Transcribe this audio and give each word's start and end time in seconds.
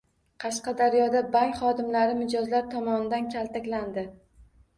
Qashqadaryoda 0.43 1.21
bank 1.35 1.59
xodimlari 1.59 2.15
mijozlar 2.23 2.67
tomonidan 2.73 3.29
kaltaklandi 3.37 4.09